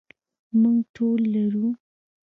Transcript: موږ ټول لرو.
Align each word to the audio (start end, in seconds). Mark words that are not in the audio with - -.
موږ 0.59 0.77
ټول 0.95 1.19
لرو. 1.33 1.67